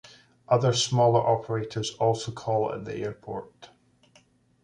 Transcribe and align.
Other 0.49 0.73
smaller 0.73 1.19
operators 1.19 1.91
also 1.99 2.31
call 2.31 2.73
at 2.73 2.85
the 2.85 2.95
airport. 3.01 3.69